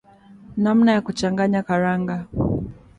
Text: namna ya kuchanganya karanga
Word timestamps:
namna 0.57 0.89
ya 0.93 1.01
kuchanganya 1.05 1.61
karanga 1.67 2.17